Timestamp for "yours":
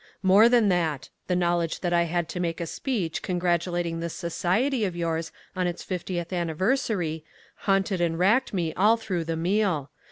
4.95-5.31